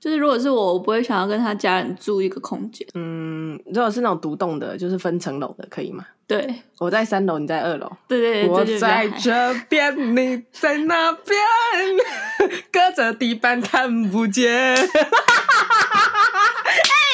[0.00, 2.86] 就是如果是我，我不会想要跟他家人住一个空间。
[2.94, 6.04] 嗯，如果是那种独栋的，就是分层楼的，可以吗？
[6.26, 7.90] 对，我在三楼，你在二楼。
[8.06, 11.36] 对对对，我在这边，你在那边，
[12.70, 14.52] 隔着地板看不见。
[14.52, 14.84] 哎、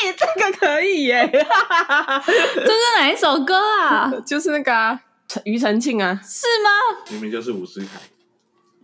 [0.04, 1.26] 欸，这个可以耶！
[1.32, 4.12] 这是哪一首歌啊？
[4.26, 5.00] 就是那个啊，
[5.44, 6.68] 庾澄庆啊，是吗？
[7.12, 8.00] 明明就是伍思凯。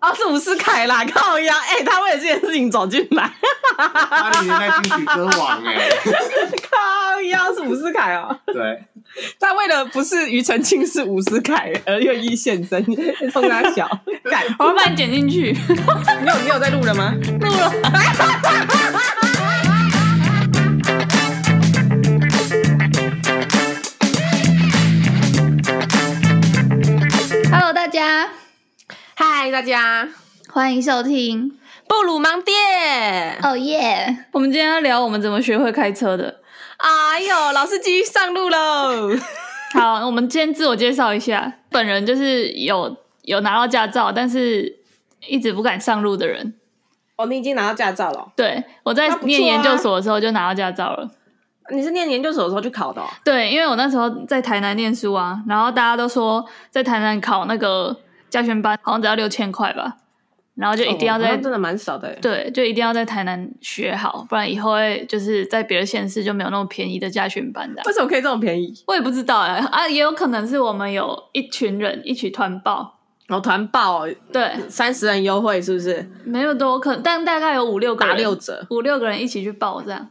[0.01, 3.31] 哦，是伍思凯啦，靠腰， 哎、欸，他为了这件事情走进来，
[3.77, 5.89] 八零年代金曲歌王哎，
[6.71, 8.83] 靠腰是伍思凯哦，对，
[9.39, 12.83] 他为了不是庾澄庆是伍思凯而愿意现身，
[13.31, 13.87] 冲他小，
[14.31, 15.53] 改我要把你剪进去，
[16.23, 17.15] 你有你有在录了吗？
[17.41, 17.71] 录了。
[27.53, 28.40] Hello，大家。
[29.23, 30.09] 嗨，大家
[30.49, 31.51] 欢迎收听
[31.87, 33.39] 布鲁盲店。
[33.43, 34.25] 哦耶！
[34.33, 36.41] 我们今天要聊我们怎么学会开车的。
[36.79, 39.15] 哎呦，老司机上路喽！
[39.79, 44.79] 好，我们先自我介绍一下，本人就是有有拿到驾照，但是
[45.27, 46.55] 一直不敢上路的人。
[47.17, 48.33] 哦，你已经拿到驾照了？
[48.35, 51.07] 对，我在念研究所的时候就拿到驾照了。
[51.71, 53.03] 你是念研究所的时候去考的？
[53.03, 53.07] 哦？
[53.23, 57.95] 对，因为我那时候在台南念书啊，然后大家都说在台南考那个。
[58.31, 59.97] 驾训班好像只要六千块吧，
[60.55, 67.83] 然后就一定要在、哦、真的蛮少的，对，就一定要在台南学好，不然以后会就是在别的县市就没有那么便宜的家训班的。
[67.87, 68.73] 为什么可以这么便宜？
[68.87, 76.11] 我也不知道啊，啊，也有可能是我们有一群人一起团报，哦，团报，对，三十人优惠是不是？
[76.25, 80.09] 没有多，可能但大概有五六个人，打六折，五六个人一起去报这样。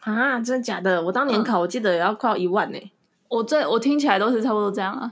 [0.00, 1.02] 啊，真的假的？
[1.02, 2.90] 我当年考，我记得也要快一万呢、欸。
[3.28, 5.10] 我这我听起来都是差不多这样啊。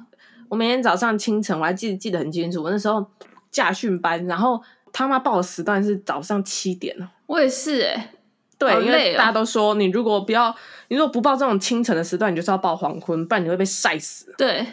[0.49, 2.63] 我每天早上清晨，我还记得记得很清楚。
[2.63, 3.05] 我那时候
[3.51, 6.97] 驾训班，然后他妈报的时段是早上七点。
[7.27, 8.11] 我也是哎、欸，
[8.59, 10.55] 对、哦，因为大家都说你如果不要，
[10.89, 14.35] 你如果不报这种清晨的时段，你就是要报黄昏，不然你会被晒死。
[14.39, 14.67] 对，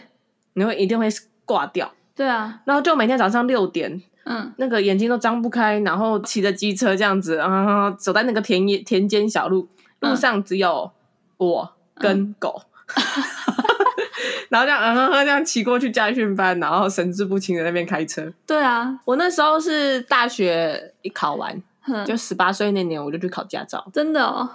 [0.53, 1.07] 你会一定会
[1.45, 1.91] 挂掉。
[2.15, 9.67] 对啊，然后就每天早上六点，嗯，那个眼睛都张不开，然后骑着机车这样子啊，走在那个田野田间小路，
[9.99, 10.91] 路上只有
[11.37, 12.61] 我跟狗。
[12.65, 13.63] 嗯
[14.49, 18.31] 然后这样，嗯哼哼，这样骑过去驾训班，然后神志不清的那边开车。
[18.45, 21.61] 对啊，我那时候是大学一考完，
[22.05, 23.85] 就十八岁那年，我就去考驾照。
[23.93, 24.49] 真的哦？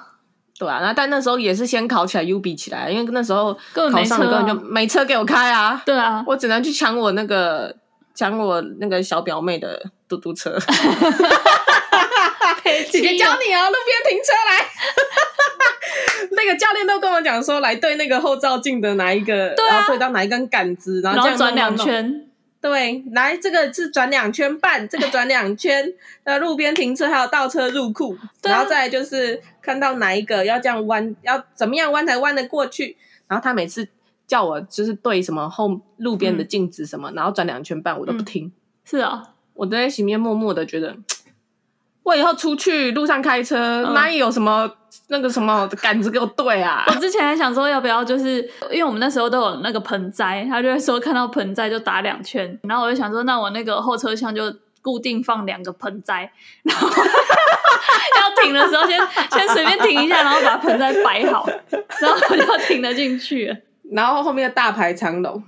[0.59, 5.81] 对啊，那但那时候也是先考起来，U 比起来，因为那时候考上了根本就没车给我开啊。
[5.87, 7.75] 对啊，我只能去抢我那个
[8.15, 10.57] 抢我那个小表妹的嘟嘟车。
[12.91, 14.65] 姐姐教你哦，路边停车来。
[16.33, 22.25] 那个教练都跟我讲说，来对那个后照镜的哪一个，对啊、然后对到哪一根杆子，然后这样转两圈。
[22.61, 25.93] 对，来这个是转两圈半， 这个转两圈。
[26.25, 32.97] 那路边停车还有倒车入库，啊，然后再来就是看到哪一个要这样弯，要怎么样弯才弯得过去。
[33.29, 33.87] 然后他每次
[34.27, 38.47] 叫我就是对什么后路边的镜子什么，嗯、然后转两圈半，我都不听。
[38.47, 38.53] 嗯、
[38.85, 39.23] 是啊，
[39.55, 40.97] 我都在心里面默默的觉得。
[42.09, 44.71] 我以后出去路上开车，哪、嗯、有什么
[45.09, 46.83] 那个什么杆子给我对啊？
[46.87, 56.33] 我之前还想说要不要，就是因为我们那时候都有那个盆栽，他就会说看到盆栽就打两圈，然后我就想说，那我那个后车厢就固定放两个盆栽，
[56.63, 56.89] 然后
[58.17, 58.99] 要停的时候先
[59.33, 61.47] 先随便停一下，然后把盆栽摆好，
[62.01, 63.55] 然后我就停得进去。
[63.93, 65.43] 然后后面的大排长龙，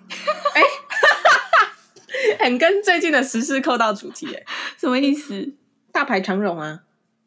[0.54, 4.42] 哎、欸， 很跟最近的时事扣到主题，哎，
[4.78, 5.54] 什么意思？
[5.92, 6.80] 大排长龙啊！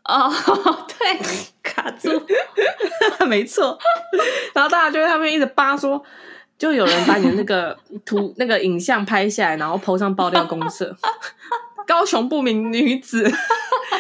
[0.06, 0.30] 哦，
[1.00, 1.20] 对，
[1.64, 2.10] 卡住，
[3.28, 3.78] 没错。
[4.54, 6.04] 然后大家就在上面一直扒说，
[6.58, 10.96] 就有人把你的那个 图、那个影像拍下来，然后 po 上爆料公社。
[11.86, 13.30] 高雄不明女子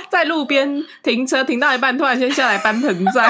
[0.09, 3.29] 在路边停车，停到一半突然间下来搬盆栽。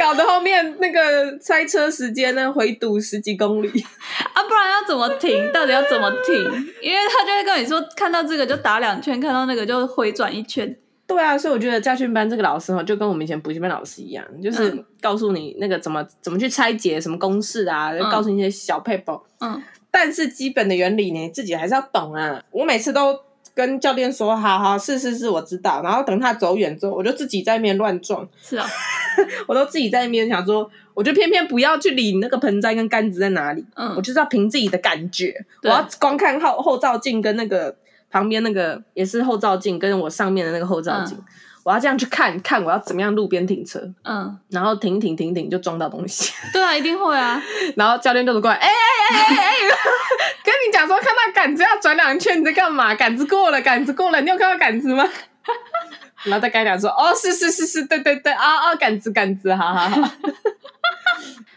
[0.00, 3.68] 搞得后面那个塞车时间呢，回堵十几公里
[4.32, 4.42] 啊！
[4.42, 5.30] 不然要怎么停？
[5.52, 6.36] 到底要怎么停？
[6.80, 10.74] 因为他就会跟你说，看到这个就打两圈，看到那个就回转一圈。
[11.06, 19.20] 对啊，所以我觉得驾训班这个老师哈，就跟我们以前补习班老师一样，就是告诉你那个怎么怎么去拆解什么公式啊，就告诉你一些小 paper。
[19.40, 22.42] 嗯，但是基本的原理呢，自己还是要懂啊。
[22.50, 23.18] 我每次都。
[23.60, 25.82] 跟教练说，好好是是是，我知道。
[25.82, 28.26] 然后等他走远之后，我就自己在那边乱撞。
[28.42, 28.66] 是啊，
[29.46, 33.62] 我都自己在那边想说，我就偏偏不要去理那个盆栽跟杆子在哪里。
[33.74, 37.76] 嗯，我就是要凭自己的感觉，我要光看后后照镜跟那个
[38.10, 41.16] 旁边那个也是后照镜，跟我上面的那个后照镜。
[41.18, 41.24] 嗯
[41.62, 47.42] 我要这样去看看，我要怎么样路边停车，嗯，然后停停停停就撞到东西，对啊，一定会啊。
[47.76, 49.54] 然后教练就是过来，哎哎哎哎哎，
[50.44, 52.94] 跟你讲说看到杆子要转两圈，你在干嘛？
[52.94, 55.06] 杆子过了，杆子过了，你有看到杆子吗？
[56.24, 60.10] 然后再跟他讲说，哦，是是是是，对对对，啊啊，杆子杆子，好好好。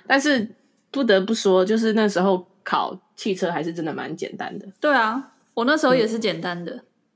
[0.08, 0.50] 但是
[0.92, 4.66] 不得不说，就是那时候考汽车还是真的蛮简单的。
[4.80, 6.72] 对啊，我那时候也是简单的。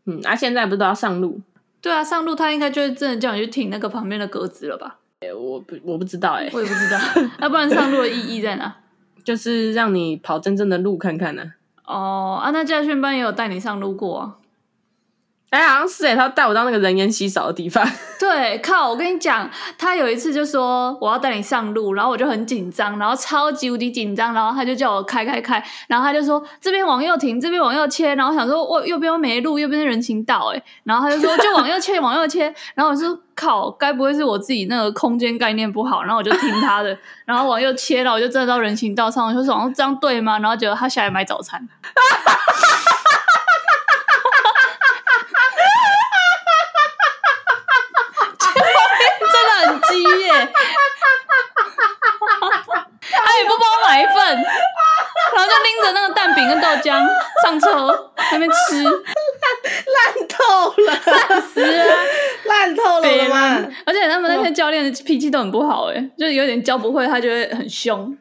[0.06, 1.40] 嗯，嗯啊，现在不是都要上路？
[1.82, 4.98] 对啊，上路他应该就是真的叫你去挺那个旁边的格子了吧？
[5.22, 7.00] 欸、我不我不知道哎、欸，我也不知道，
[7.42, 8.76] 要不然上路的意义在哪？
[9.24, 11.54] 就是让你跑真正的路看看呢、
[11.84, 11.94] 啊。
[11.94, 14.36] 哦啊，那驾训班也有带你上路过啊？
[15.50, 17.90] 哎、好像是哎、欸，他带我到那个人烟稀少的地方。
[18.20, 18.90] 对，靠！
[18.90, 36.04] 我跟你讲，他有一次就说我要带你上路，然后我就很紧张，然后超级无敌紧张，然后他就叫我开开开，然后他就说这边往右停，这边往右切，然后想说我右边没路，右边是人行道，哎，然后他就说就往右切，往右切，然后我说靠，该不会是我自己那个空间概念不好？
[36.04, 40.40] 然后我就听他的， 然后往右切了，我就站到人行道上，我就说这样对吗？
[40.40, 41.66] 然后结果他下来买早餐。
[49.98, 50.48] 鸡耶！
[53.10, 57.06] 他也不帮我买一份，然后就拎着那个蛋饼跟豆浆
[57.44, 61.86] 上车那边吃，烂透了，烂死了，
[62.46, 63.68] 烂透了吗？
[63.86, 68.16] 而且他们那些教练的脾气都很不好，哎，就是有点教不会，他就会很凶，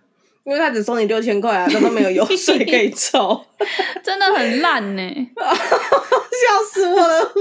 [0.45, 3.45] 因为他只收你六千块啊，他都没有油 水可以抽，
[4.03, 5.03] 真的很烂呢，
[5.37, 7.33] 笑死我了。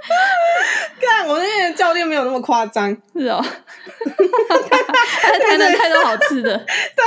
[1.00, 3.44] 看我那边教练没有那么夸张，是哦，
[5.22, 7.04] 他台南太多好吃的， 对，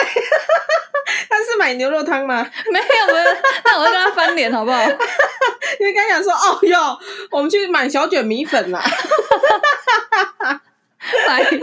[1.29, 2.45] 他是买牛肉汤吗？
[2.71, 3.35] 没有没有，
[3.65, 4.81] 那我会跟他翻脸好不好？
[5.79, 6.99] 因为刚才讲说哦哟，
[7.31, 8.81] 我们去买小卷米粉啦，
[11.27, 11.59] 白痴，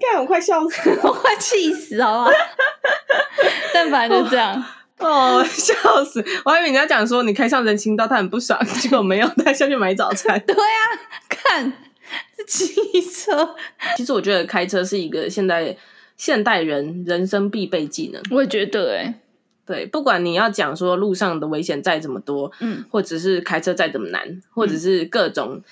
[0.00, 2.30] 看我快笑死，我快气死好不好？
[3.72, 4.62] 但反正就这样。
[4.98, 5.74] 哦， 笑
[6.04, 6.24] 死！
[6.44, 10.38] 我还以为你要讲说你开上人行道，他很不爽， 结果没有，他下去买早餐。
[10.46, 10.82] 对啊，
[11.28, 11.72] 看
[12.36, 13.54] 是汽车。
[13.96, 15.76] 其实我觉得开车是一个现代
[16.16, 18.22] 现代人人生必备技能。
[18.30, 19.20] 我也觉得、欸，哎，
[19.66, 25.62] 对，不管你要讲说路上的危险再怎么多，嗯，或者是开车再怎么难，或者是各种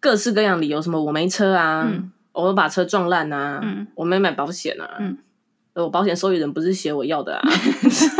[0.00, 5.16] 各式各样理由，什么我没车啊，嗯、我把车撞烂啊，嗯，我没买保险啊，嗯。
[5.74, 7.42] 我保险受益人不是写我要的啊，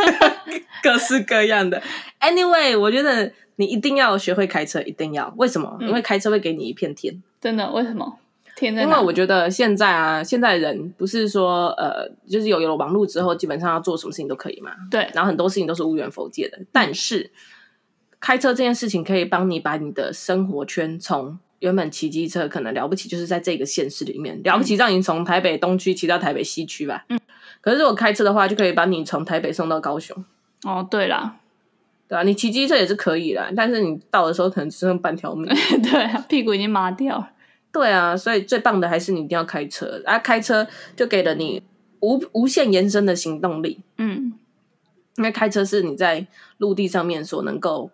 [0.82, 1.82] 各式各样的。
[2.20, 5.32] Anyway，我觉得你一定要学会开车，一定要。
[5.37, 5.76] 为什么？
[5.81, 7.22] 嗯、因为开车会给你一片天。
[7.40, 7.70] 真的？
[7.72, 8.19] 为什么？
[8.56, 8.82] 天在？
[8.82, 14.72] 因为我觉得现在啊，现在人不是说呃，就是有有了网络之后，基本上要做什么事情都可以嘛。
[14.90, 15.10] 对。
[15.12, 17.31] 然后很多事情都是无缘否界的，但是
[18.20, 27.04] 开车这件事情可以帮你把你的生活圈从原本骑机车可能了不起，就是在这个县市里面了不起，让你从台北东区骑到台北西区吧。
[27.08, 27.18] 嗯。
[27.60, 30.24] 可是如果开车的话，就可以把你从台北送到高雄。
[30.64, 31.36] 哦，对啦，
[32.08, 35.48] 对啊，你骑机车也是可以的，但是你到的时候可能只剩半条命。
[35.82, 37.30] 对啊，屁股已经麻掉了。
[37.72, 40.18] 对啊，所以最棒的还是你一定要开车啊！
[40.18, 41.62] 开车就给了你
[42.00, 43.80] 无无限延伸的行动力。
[43.96, 44.32] 嗯，
[45.16, 46.26] 因为开车是你在
[46.58, 47.90] 陆地上面所能够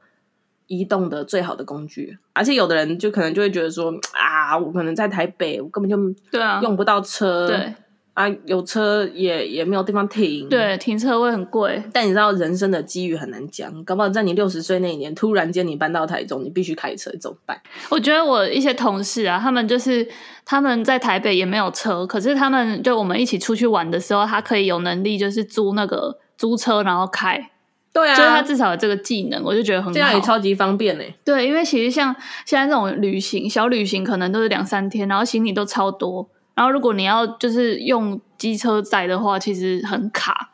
[0.69, 2.17] 移动的最好的工具。
[2.33, 7.49] 而且有的人就可能就会觉得说啊，我可能在台北，我根本就对啊用不到车。
[7.49, 7.75] 对。
[8.15, 11.81] 啊，有车也也没有地方停，对，停车位很贵。
[11.93, 17.57] 但你知道人生的机遇很难讲，搞不好在你六十岁那一年，突然间你搬到台中，你必须开车，怎么办？
[17.91, 20.05] 我觉得我一些同事啊，他们就是
[20.45, 27.53] 他们在台北也没有车，可是他们就我们一起出去玩的时候，他可以有能力就是租那个租车然后开。
[27.93, 31.05] 对啊，就是他至少有这个技能，我就觉得很好，这样也超级方便呢。
[31.25, 32.15] 对，因为其实像
[32.45, 36.29] 现在这种旅行小旅行，可能都是两三天，然后行李都超多。
[36.55, 40.51] 然后，如果你要就是用机车载的话，其实很卡。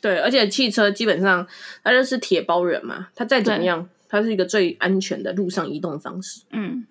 [0.00, 1.46] 对，而且汽车基本上
[1.84, 6.42] 它就是铁包人嘛，它再怎么样，它是一个最安全的路上移动方式。
[6.50, 6.84] 嗯，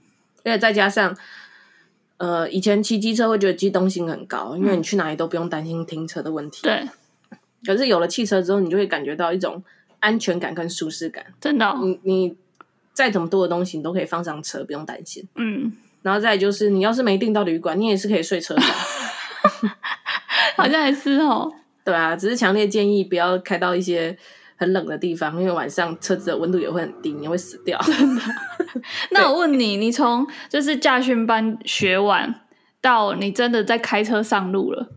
[0.43, 1.15] 而且再加上，
[2.17, 6.61] 呃，以前骑机车会觉得机动性很高，因为你去哪里都不用担心停车的问题。
[6.63, 6.87] 对。
[7.65, 9.63] 可是有了汽车之后，你就会感觉到一种
[9.99, 11.25] 安全感跟舒适感。
[11.39, 11.79] 真的哦？
[11.83, 12.35] 你你
[12.93, 15.27] 再怎么多的东西，你都可以放上车，不用担心。
[15.35, 15.71] 嗯。
[16.01, 18.75] 然后再就是，你要是没订到旅馆，你也是可以睡车上。
[20.57, 21.53] 好像还是哦。
[21.83, 24.17] 对啊，只是强烈建议不要开到一些
[24.55, 27.79] 很冷的地方，因为晚上车子的温度也会很低，你会死掉。
[27.81, 28.21] 真的？
[29.11, 32.41] 那我问你，你从就是驾训班学完
[32.81, 34.89] 到你真的在开车上路了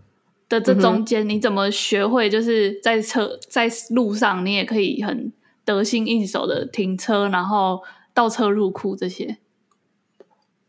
[0.55, 5.33] 的这中间，嗯、你怎么学会就是在车在路上，你也可以很
[5.65, 7.83] 得心应手的停车，然后
[8.13, 9.39] 倒车入库这些？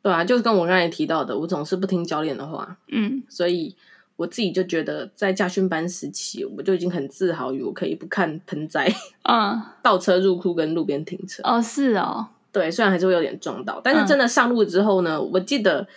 [0.02, 3.76] 对啊，就是跟我刚才提到的，我总是不听教练的话，嗯，所以
[4.18, 8.88] 我自己就觉得在驾训班时期，我就已经很自豪于我可以不看盆栽，
[9.24, 11.42] 嗯， 倒车入库跟路边停车。
[11.44, 15.88] 哦，是哦，对，虽然还是会有点撞到，但是真的上路之后呢，嗯、我记得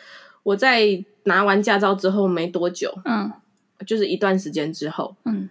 [0.42, 3.30] 我在拿完驾照之后没多久，嗯，
[3.87, 5.49] 就是一段时间之后，嗯，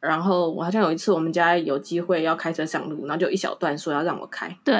[0.00, 4.74] 然后我好像有一次我们家有机会要开车上路，然后就一小段说要让我开，对，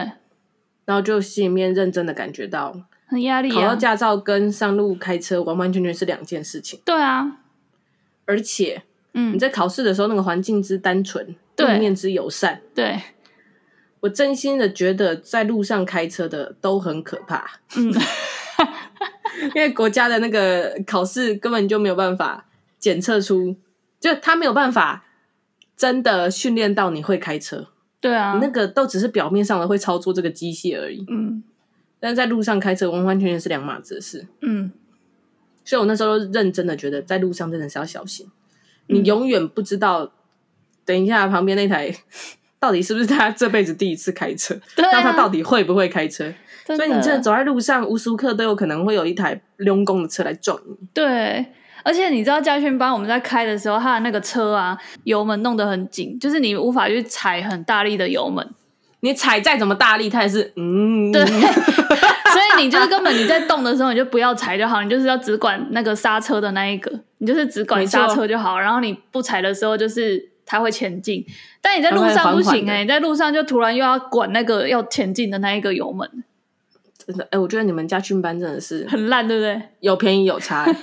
[0.84, 2.74] 然后就心里面认真的感觉到。
[3.06, 3.54] 很压力啊！
[3.54, 6.80] 考到驾照跟上路开车完完全全是两件事情。
[6.86, 7.36] 对啊，
[8.24, 12.98] 而且，嗯，你在考试的时候，那个环境之单纯，对面之友善，对，
[14.00, 17.60] 我真心的觉得在路上开车的都很可怕。
[17.76, 17.92] 嗯，
[19.54, 22.46] 因为国家的那个考试根本就没有办法
[22.84, 23.56] 检测出，
[23.98, 25.06] 就他没有办法
[25.74, 27.68] 真的训练到你会开车。
[27.98, 31.06] 对啊，那个都只是表面上的会操作这个机械而已。
[31.08, 31.42] 嗯。
[31.98, 34.70] 但是在路上开车完完全全是两码子的事，嗯，
[35.64, 38.26] 所以我那时候认真的觉得，在路上真的是要小心，
[38.90, 40.12] 嗯、你永远不知道，
[40.84, 41.90] 等一下旁边那台
[42.60, 46.30] 到底是不是他这辈子第一次开车，那、啊、他到底会不会开车？
[46.66, 50.76] 所以你真的走在路上，无时无刻都有可能会有一台溜工的车来撞你。
[50.92, 51.46] 对，
[51.84, 58.48] 而且你知道驾训班我们在开的时候，他的那个车啊，油门弄得很紧，就是你无法去踩很大力的油门。
[59.00, 68.58] 你踩再怎么大力，它也是嗯，对， 所以你就是根本你在动的时候，你就不要踩就好，你就是要只管那个刹车的那一个，你就是只管刹车就好。
[68.58, 71.22] 然后你不踩的时候，就是它会前进。
[71.60, 76.08] 但你在路上不行哎、欸，你在路上就突然又要管那个要前进的那一个油门。
[77.06, 79.60] 真的哎、欸，我觉得你们驾训班真的是很烂，对不对？
[79.80, 80.64] 有便宜有差。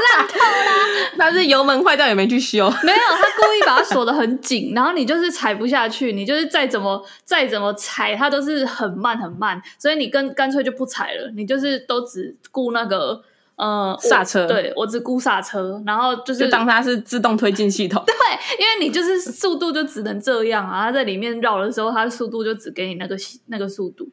[0.00, 1.10] 烂透啦！
[1.18, 13.22] 但是油门坏掉也没去修，没有，他故意把它锁得很紧，然后你就是踩不下去，你就是再怎么再怎么踩，它都是很慢很慢，所以你跟干脆就不踩了，你就是都只顾那个
[13.56, 18.14] 呃刹车，对，我只顾刹车，然后就是就当它是自动推进系统， 对，
[18.58, 23.16] 因为你就是速度就只能这样啊，它在里面绕的时候，它的速度就只给你那个
[23.46, 24.08] 那个速度。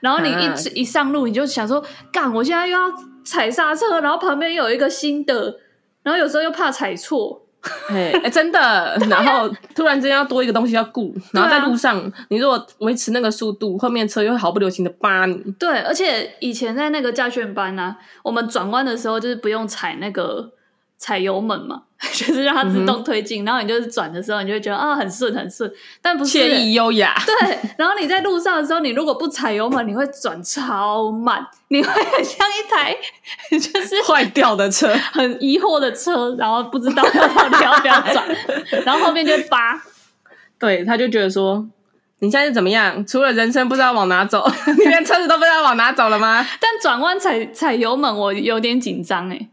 [0.00, 1.82] 然后你一、啊、一上路，你就想说，
[2.12, 2.32] 干！
[2.32, 2.86] 我现在又要
[3.26, 5.58] 踩刹车，然后旁边有一个新的，
[6.02, 7.42] 然后有时候又怕踩错，
[7.90, 8.58] 哎、欸，真的。
[8.60, 15.34] 啊、然后突然之间要多一个东西要顾，然后在路上，啊、你如果维持那个速度，后面车又会毫不留情的扒你。
[15.58, 20.52] 对，而且以前在那个驾训班呢、啊，我们转弯的时候就是不用踩那个。
[20.98, 21.82] 踩油门嘛，
[22.14, 27.14] 就是让它自动推进，嗯、然后你就是转的时候，你就会觉得啊很顺很顺，但不是惬意优雅。
[27.26, 32.96] 对，然后你在路上的时候，你如果不踩油门，你会转超慢，你会很像一台
[33.50, 38.24] 就是 坏掉的车，很疑惑的车，然后不知道要到底要不要转，
[38.84, 39.80] 然后后面就扒。
[40.58, 41.66] 对，他就觉得说
[42.20, 43.04] 你现在是怎么样？
[43.06, 46.42] 除了人生不知道往哪走，你连车子都不知道往哪走了吗？
[46.58, 49.48] 但转弯踩踩油门，我有点紧张哎。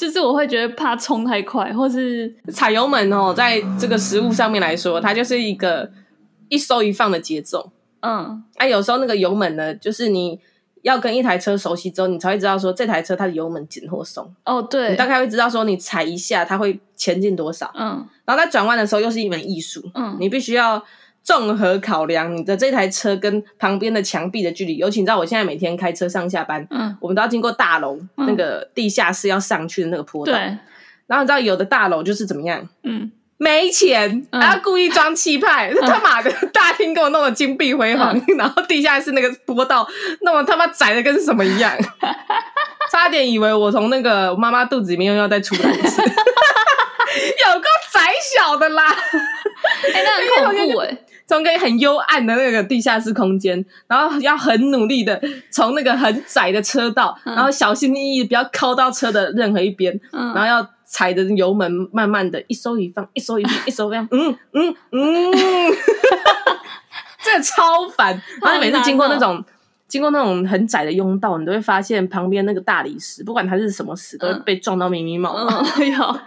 [0.00, 5.90] 就是我会觉得怕冲太快，或是踩油门哦，在这个食物上面来说，它就是一个
[6.48, 7.70] 一收一放的节奏。
[8.00, 10.40] 嗯，哎、啊，有时候那个油门呢，就是你
[10.80, 14.34] 要跟一台车熟悉之后，你才会知道说这台车它的油门紧或松。
[14.46, 17.70] 哦，对，你大概会知道说你踩一下它会前进多少。
[17.74, 19.82] 嗯，然后在转弯的时候又是一门艺术。
[19.94, 20.82] 嗯，你必须要。
[21.22, 30.40] 综合考量你的这台车跟旁边的墙壁的距离，尤其你知道我现在每天开车上下班，嗯，我们都要经过大楼、嗯、那个地下室要上去的那个坡道，对。
[31.06, 39.86] 然后你知道有的大楼就是怎么样，嗯，没钱，然后故意装气派，嗯、他妈的大厅给我弄得金碧辉煌，嗯、然后地下室那个坡道
[40.22, 41.76] 弄得他妈窄的跟什么一样，
[42.92, 48.00] 差点以为我从那个妈妈肚子里面又要再出来一次， 有够窄
[48.36, 48.84] 小的啦，
[49.94, 51.04] 哎、欸，那很恐怖哎、欸。
[51.30, 65.32] 从个很幽暗的那个地下室空间，然后要很努力的从那个很窄的车道，嗯、然后小心翼翼不要靠到车的任何一边，嗯、然后要踩着油门，慢慢的一收一放，一收一放，一收一放， 嗯嗯嗯，
[67.22, 68.20] 这个超烦。
[68.42, 69.44] 然后每次经过那种、哦、
[69.86, 75.64] 经过那种很窄的拥道，你都会发现旁边那个大理石，不管它是什么石，都会被撞到密密麻麻。
[75.76, 76.20] 哎呦、嗯！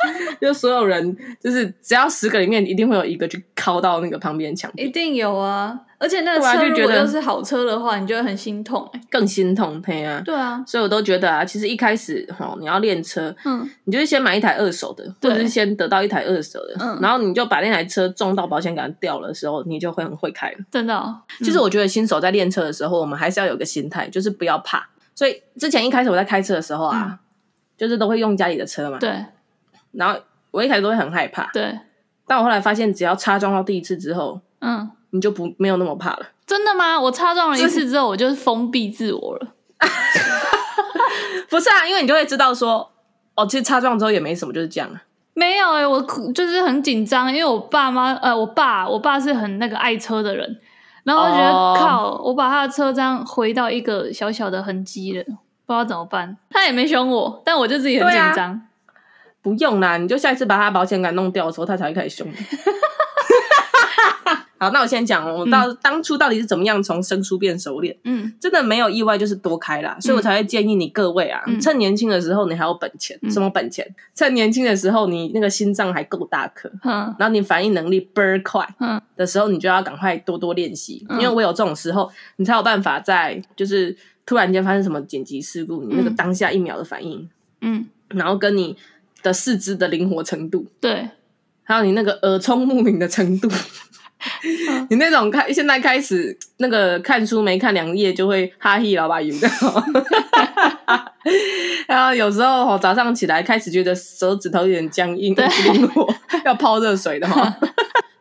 [0.40, 5.78] 就所有人，就是只要十个里面，一定会有一个去靠到那个旁边墙壁，一定有啊！
[6.00, 10.62] 而且那个车如果又是好车的话，你就会很心痛、欸，更心痛，对啊，对啊。
[10.64, 20.48] 所以我都觉得啊，其实一开始哈，你要练车，嗯，你就是先买一台二手的，或者是先得到一台二手的，嗯，然后你就把那台车撞到保险杆掉了的时候，你就会很会开。
[20.52, 21.20] 了，真的、哦。
[21.40, 24.88] 其实我觉得新手在练车的时候，我们还是要有个心态，就是不要怕。
[25.16, 27.18] 所以之前一开始我在开车的时候啊，嗯、
[27.76, 29.10] 就是都会用家里的车嘛，对，
[29.98, 30.18] 然后。
[30.50, 31.78] 我一开始都会很害怕，对，
[32.26, 36.20] 但我后来发现，只要擦撞到第一次之后，嗯，你就不没有那么怕了。
[36.46, 36.98] 真的吗？
[36.98, 39.52] 我擦撞了一次之后，我就是封闭自我了。
[41.50, 42.90] 不是啊，因为你就会知道说，
[43.34, 44.88] 哦，其实擦撞之后也没什么，就是这样。
[45.34, 46.00] 没有哎、欸，我
[46.32, 50.58] 就是很紧张，因为我爸妈呃，我爸我爸是很那个爱车的人，
[51.04, 55.22] 然后我觉得、哦、靠，我把他的车这样回到一个小小的痕迹了，
[55.66, 56.38] 不知道怎么办。
[56.48, 58.62] 他也没凶我，但我就自己很紧张。
[59.48, 62.28] 不用啦，你就下一次把他保险杆弄掉的时候，他才会开始凶。
[64.60, 67.96] 好，那我先讲，我到、嗯、当初到底是怎么样从生疏变熟练？
[68.02, 73.86] 嗯，真的没有意外，就是多开啦，所以我才会建议你各位啊，嗯、趁年轻的时候你还有本钱，嗯、什么本钱？
[74.16, 88.76] 趁年轻的时候你那个心脏还够大颗，嗯，然后你反应能力倍儿快，嗯，的时候你就要赶快多多练习，嗯、因为我有这种时候，你才有办法在就是突然间发生什么紧急事故，你那个当下一秒的反应，嗯，然后跟你
[89.22, 91.08] 的四肢的灵活程度，对，
[91.64, 93.48] 还有你那个耳聪目明的程度。
[94.90, 99.46] 你那种开现在开始那个看书没看两页就会哈嘿老把油的，
[101.86, 106.12] 然后有时候早上起来开始觉得手指头有点僵硬，对灵活
[106.44, 107.60] 要泡热水的哈。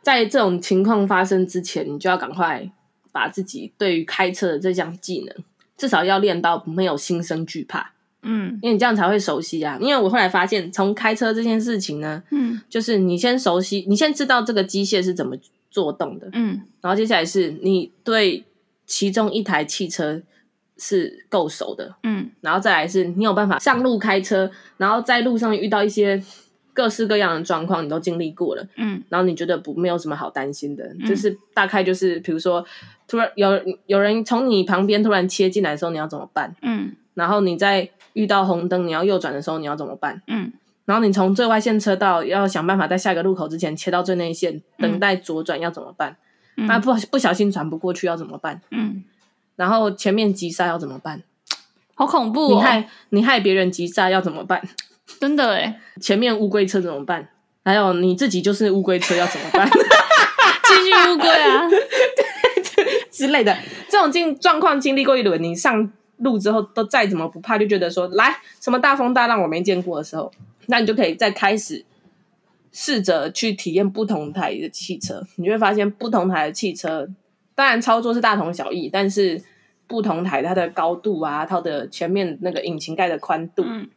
[0.03, 2.69] 在这种情况发生之前，你就要赶快
[3.11, 5.35] 把自己对于开车的这项技能
[5.75, 7.93] 至少要练到没有心生惧怕。
[8.21, 9.77] 嗯，因为你这样才会熟悉啊。
[9.81, 15.35] 因为我后来发现，从开车这件事情呢，嗯，就是你先熟悉，你先知道这个机械是怎么。
[15.69, 18.45] 做动的，嗯，然后接下来是你对
[18.87, 20.19] 其中一台汽车
[20.77, 26.23] 是够熟的，嗯，然后再来是你有办法上路开车，然后在路上遇到一些
[26.73, 32.65] 各式各样的状况，你都经历过了，嗯，然后你觉得不没有什么好担心的，嗯，就是大概就是比如说
[33.07, 33.51] 突然有
[33.85, 36.55] 有人从你旁边突然切进来的时候，你要怎么办？
[36.63, 40.21] 嗯，然后你在遇到红灯你要右转的时候，你要怎么办？
[40.27, 40.51] 嗯。
[40.85, 46.15] 然后你从最外线车道要想办法在下一个路口之前切到最内线，等待左转要怎么办？
[46.55, 48.61] 那、嗯、不不小心转不过去要怎么办？
[48.71, 49.03] 嗯，
[49.55, 51.21] 然后前面急刹要怎么办？
[51.93, 52.55] 好恐怖、哦！
[52.55, 54.61] 你害你害别人急刹要怎么办？
[55.19, 57.27] 真的诶前面乌龟车怎么办？
[57.65, 59.69] 还有你自己就是乌龟车要怎么办？
[59.69, 61.67] 继续乌龟啊，
[63.11, 63.55] 之类的
[63.89, 70.31] 这种经状况经历过一轮，你上路之后都再怎么不怕，就觉得说来什么大风大浪我没见过的时候。
[70.69, 71.85] 那你就可以再开始
[72.73, 77.07] 试着去体验不同台的汽车，你就会发现不同台的汽车，
[77.55, 79.41] 当然操作是大同小异，但是
[79.87, 83.87] 不同台它的高度啊，它的前面那个引擎盖的宽度，嗯，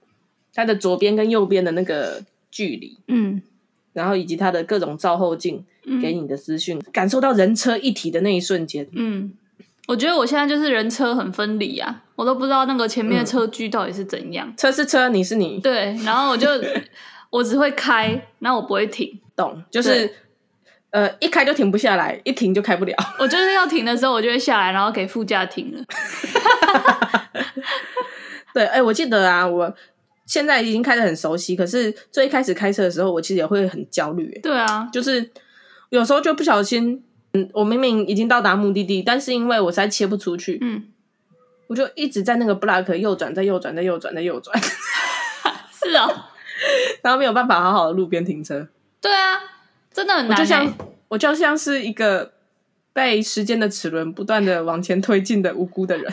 [0.54, 3.42] 它的左边跟右边的那个距离，嗯，
[3.92, 5.64] 然后以及它的各种照后镜
[6.00, 9.32] 给你的资讯，嗯，感受到人车一体的那一瞬间，嗯。
[9.88, 14.46] 我觉得我现在就是人车很分离啊，我都不知道那个前面的车距到底是怎样。
[14.46, 15.58] 嗯、车是车，你是你。
[15.58, 16.48] 对，然后我就
[17.30, 19.18] 我只会开，然后我不会停。
[19.34, 20.12] 懂，就是
[20.90, 22.94] 呃，一开就停不下来，一停就开不了。
[23.18, 25.82] 我就是要停的时候，我就会下来，然后给副驾停了。
[28.54, 29.74] 对，哎、欸，我记得啊，我
[30.26, 34.38] 现在已经开的很熟悉，可是最一开始开车的时候，我其实也会很焦虑。
[34.42, 35.30] 对啊，就是
[35.88, 37.02] 有时候就不小心。
[37.32, 40.84] 嗯，我明明已经到达目的地，但是因为我实在切不出去，嗯，
[41.68, 44.58] 我就一直在那个 block 右转，再右转，再右转，再右转，
[45.72, 46.12] 是哦，
[47.02, 48.66] 然后没有办法好好的路边停车。
[49.00, 49.38] 对啊，
[49.92, 50.36] 真的很难。
[50.36, 50.74] 我就像
[51.08, 52.32] 我就像是一个
[52.92, 56.12] 被时间的齿轮不断的往前推进的无辜的人，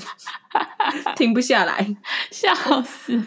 [1.18, 1.96] 停不下来，
[2.32, 2.54] 笑
[2.84, 3.20] 死，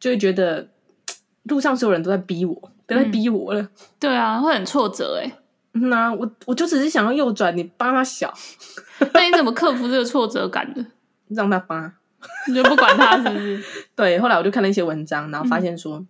[0.00, 0.68] 就会觉得
[1.44, 3.62] 路上所有人都在逼我，都在逼我了。
[3.62, 3.68] 嗯、
[4.00, 5.30] 对啊，会很挫折哎。
[5.30, 5.39] 那、
[5.72, 8.32] 嗯啊、我我就只是想要右转，你帮他小，
[9.14, 10.84] 那你怎么克服这个挫折感的？
[11.30, 11.92] 让他扒，
[12.48, 13.62] 你就不管他是不是？
[13.94, 16.08] 对，后来我就看了一些文章，然后发现说，嗯、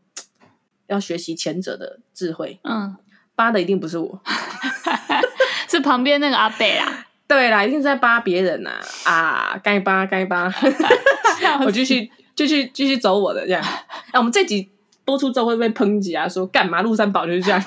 [0.87, 2.59] 要学习前者的智慧。
[2.65, 2.97] 嗯，
[3.35, 4.21] 扒的一定不是我，
[5.69, 7.07] 是旁边那个阿贝啦。
[7.29, 8.81] 对啦，一定是在扒别人呐！
[9.05, 10.53] 啊，该扒该扒，
[11.65, 13.63] 我继续继续继续走我的这样。
[13.63, 13.69] 哎、
[14.13, 14.69] 啊，我们这集
[15.05, 16.83] 播出之后会被抨击啊，说干嘛？
[16.83, 17.63] 陆三宝就是这样。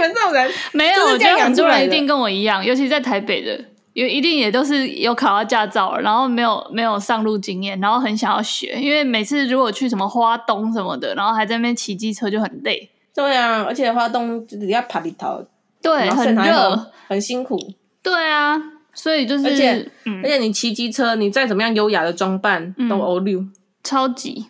[0.00, 12.88] 你们这种人没有，我觉得很多人一定跟我一样，尤其在台北的，有一定也都是有考到驾照，然后没有没有上路经验，然后很想要学，因为每次如果去什么花东什么的，然后还在那边骑机车就很累。
[13.14, 15.44] 对啊，而且花东就是要爬里头，
[15.82, 17.58] 对，很热，很辛苦。
[18.02, 18.56] 对啊，
[18.94, 23.44] 所以就是，而且、嗯、而且你骑机车，你再怎么样优雅的装扮、嗯、都欧溜，
[23.84, 24.46] 超级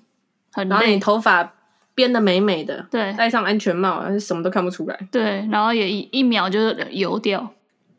[0.53, 1.55] 很累，然后你头发。
[2.01, 4.99] 编的美美的，对，戴上安全帽，什么都看不出来。
[5.13, 6.59] 对，然后也一一秒就
[6.91, 7.51] 油掉。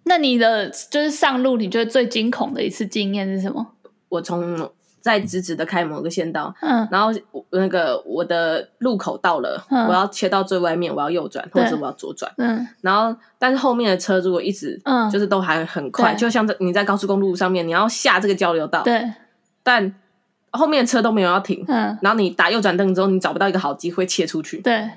[0.06, 3.68] 那你的就是上路，你觉得最惊恐的一次经验是什么？
[4.10, 7.12] 我从在直直的开某个线道，嗯，然后
[7.52, 19.14] 那个我的路口到了，嗯、我要切到最外面，我要右转或者我要左转，嗯，然后但是后面的车如果一直，嗯，就是都还很快，就像在你在高速公路上面，你要下这个交流道，对，
[19.62, 19.94] 但。
[20.52, 24.90] 后面的车都没有要停，嗯，然后你打右转灯之后，你找不到一个好机会切出去，对，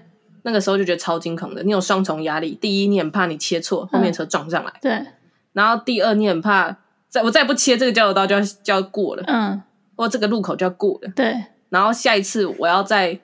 [0.42, 1.62] 那个时候就觉得超惊恐的。
[1.62, 5.06] 你有双重压力，第一，你很怕你切错，后面车撞上来，嗯、对，
[5.52, 6.76] 然后第二，你很怕
[7.08, 9.62] 再我再不切这个交流道就要就要过了，嗯，
[9.96, 13.20] 或这个路口就要过了，对，然后下一次我要在，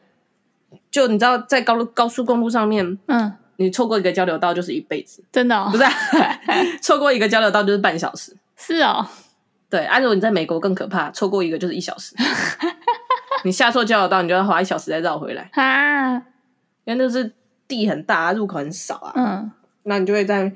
[0.91, 5.93] 就你知道在高路高速公路上面，嗯，你错过一个交流道就是一辈子，真的、哦，不是、啊，
[6.81, 9.05] 错过一个交流道就是半小时，是哦。
[9.71, 12.17] 对，按、啊、照你在美国更可怕，错过一个就是一小时。
[13.45, 15.49] 你下错交流道，你就要花一小时再绕回来。
[15.53, 16.15] 啊，
[16.85, 17.33] 因为那是
[17.69, 19.13] 地很大，入口很少啊。
[19.15, 19.51] 嗯，
[19.85, 20.53] 那你就会在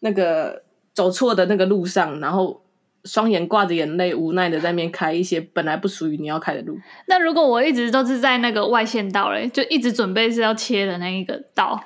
[0.00, 0.62] 那个
[0.92, 2.62] 走错的那个路上，然后
[3.04, 6.78] 双眼挂着眼泪，无奈的在那边开一些本来不属于你要开的路。
[7.06, 11.82] 那如果我一直都是在那个外线道嘞，就一直准备是要切的那一个道，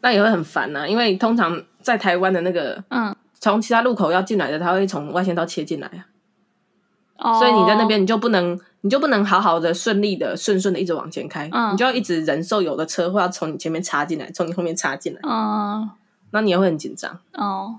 [0.00, 0.86] 那也会很烦呐、啊。
[0.86, 3.14] 因为通常在台湾的那个，嗯。
[3.52, 7.38] 从其他路口要进来的，他会从外线道切进来啊，oh.
[7.38, 11.70] 所以你在那边你就不能，你就不能好好的顺利的顺顺的一直往前开，uh.
[11.72, 15.90] 你就要一直忍受有的车会要从你前面插进来，从你后面插进来，嗯，
[16.30, 17.70] 那你也会很紧张哦，oh.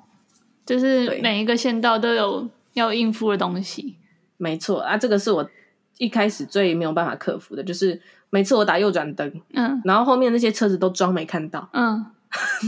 [0.67, 3.95] 就是每一个线道都有要应付的东西，
[4.37, 5.49] 没错啊，这个是我
[5.97, 7.99] 一开始最没有办法克服的，就是
[8.29, 12.05] 每次我打右转灯，嗯，然后后面那些车子都装没看到，嗯，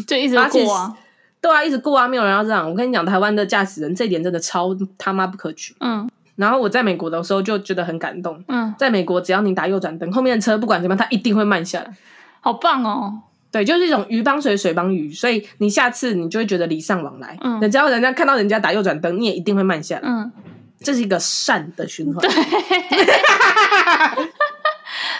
[0.07, 0.97] 就一直过啊。
[1.41, 2.69] 对啊，一直过啊，没有人要让。
[2.69, 5.75] 我跟你讲，台湾的驾驶人这一点真的超他妈不可取。
[5.79, 8.43] 嗯，然后我在美国的时候就觉得很感动。
[8.47, 11.95] 嗯，在美国只要你打右转灯，后面的车不管怎么样，它一定会慢下来。
[12.41, 13.21] 好棒哦！
[13.49, 17.37] 对，就是一种鱼帮水，水帮鱼，所以你下次你就会觉得礼尚往来。
[17.41, 20.01] 嗯，只要人家看到人家打右转灯，你也一定会慢下来。
[20.03, 20.31] 嗯，
[20.79, 22.21] 这是一个善的循环。
[22.21, 22.29] 对，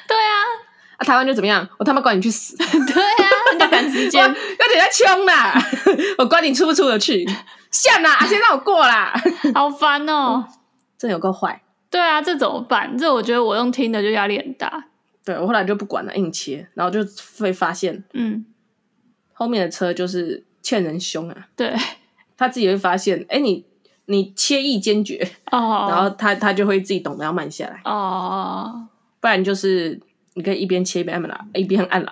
[0.08, 0.67] 对啊。
[0.98, 1.68] 啊，台湾就怎么样？
[1.78, 2.58] 我他妈管你去死！
[2.58, 5.54] 对啊，赶时间， 有点在冲啦！
[6.18, 7.24] 我管你出不出得去，
[7.72, 9.14] 像啦，先让我过啦！
[9.54, 10.48] 好烦哦、喔，
[10.98, 11.62] 真有够坏。
[11.90, 12.98] 对啊，这怎么办？
[12.98, 14.86] 这我觉得我用听的就压力很大。
[15.24, 17.00] 对，我后来就不管了，硬切，然后就
[17.40, 18.46] 会发现，嗯，
[19.34, 21.48] 后面的车就是欠人凶啊。
[21.56, 21.76] 对，
[22.36, 23.66] 他自己会发现，哎、欸，你
[24.06, 28.88] 你切意坚决哦，然后他他就会自己懂得要慢下来哦，
[29.22, 30.02] 不然就是。
[30.38, 32.12] 你可以一边切一边按喇，一边按喇，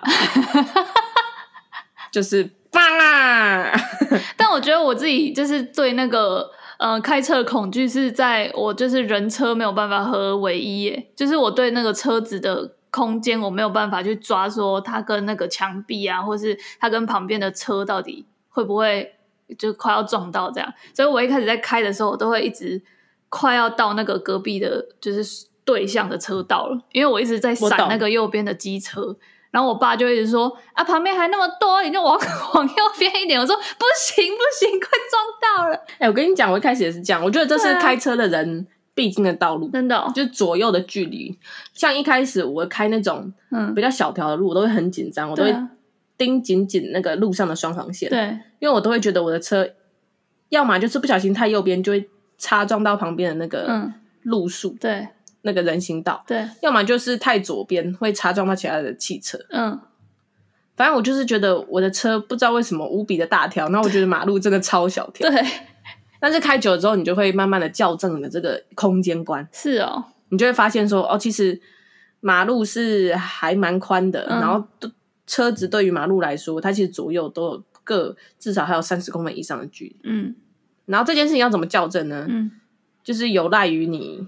[2.10, 3.70] 就是棒啊！
[4.36, 19.14] 但我觉得我自己就是对那个呃开车的恐惧是在我就是人车没有办法合而为一耶，就是我对那个车子的空间我没有办法去抓，说它跟那个墙壁啊，或是它跟旁边的车到底会不会
[19.56, 22.82] 就快要撞到这样，所以我一开始在开的时候，我都会一直
[23.28, 25.46] 快要到那个隔壁的，就是。
[25.66, 29.14] 对向的车道了，因为我一直在闪那个右边的机车，
[29.50, 32.16] 然后我爸就一直说啊，旁边还那么多，你就往
[32.54, 33.38] 往右边一点。
[33.40, 35.74] 我说不行不行，快撞到了。
[35.74, 41.36] 哎、欸，我跟你讲，我一开始也是这样，我觉得这是开车的人必经的道路，真的、哦，就是左右的距离。
[41.74, 45.52] 像一开始我开那种嗯比较小条的路，我都会很紧张，我都会
[46.16, 49.68] 盯紧紧那个路上的双黄线，对，因为我都会觉得我的车
[50.50, 53.90] 要么就是不小心太右边，就会擦撞到旁边的那个
[54.22, 55.08] 路树、嗯，对。
[55.46, 59.80] 那个人行道，对，要么就是太左边会擦撞到其他的汽车，嗯，
[60.76, 65.42] 反正我就是觉得我的车不知道为什么无比的大条，然后我觉得马路真的超小条，对。
[66.18, 71.60] 但是开久了之后，你就会慢慢的校正你的这个空间观，是哦，你就会发现说，哦，其实
[72.20, 74.66] 马路是还蛮宽的，嗯、然后
[75.26, 80.34] 车子对于马路来说，它其实左右都有各至少还有三十公分以上的距离，嗯。
[80.86, 82.24] 然后这件事情要怎么校正呢？
[82.28, 82.50] 嗯，
[83.04, 84.26] 就是有赖于你。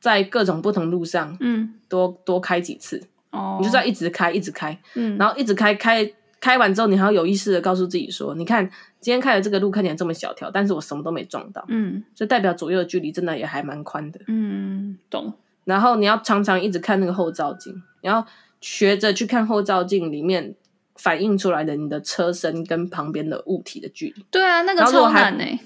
[0.00, 6.08] 在各种不同路上，嗯，多多开几次，哦，你就是要一直开，一直开，嗯，然后一直开，开
[6.40, 8.68] 开完之后，你还要有意识的告诉自己说，你看
[9.00, 15.32] 今天开的这个路看起来这么小条，但是我什么都没撞到，嗯，就代表左右的距离真的也还蛮宽的，嗯，懂。
[15.64, 18.24] 然后你要常常一直看那个后照镜，你要
[18.60, 20.54] 学着去看后照镜里面
[20.94, 24.24] 反映出来的你的车身跟旁边的物体的距离。
[24.30, 25.58] 对啊，那个超难欸。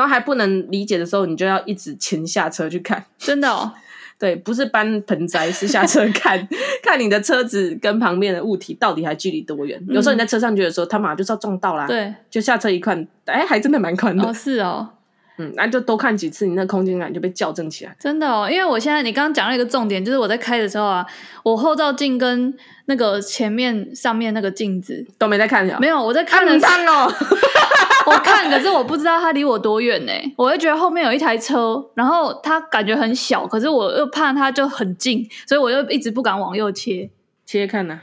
[0.00, 3.72] 然后还不能理解的时候，你就要一直前下车去看， 真的哦。
[4.18, 6.46] 对，不是搬盆栽，是下车看
[6.84, 9.82] 看你的车子跟旁边的物体到底还距离多远。
[9.88, 14.22] 嗯、有时候你在车上觉得说他马上就是要撞到啦，对，就下车一看，哎，还真的蛮宽的。
[14.22, 14.90] 哦，是哦。
[15.38, 17.96] 嗯，那就多看几次，你那空间感就被校正起来。
[17.98, 21.06] 真的哦，因为我现在你刚刚讲了一个重点，就是我在开的时候啊，
[21.42, 26.60] 我后照镜跟那个前面上面那个镜子都没在看，没有，我在看的。
[26.60, 27.10] 看哦，
[28.10, 30.12] 我看，可是我不知道它离我多远呢。
[30.36, 37.08] 我会觉得后面有一台车，然后它感觉很小，可是我又怕它就很近，所以我又一直不敢往右切
[37.46, 38.00] 切看呢。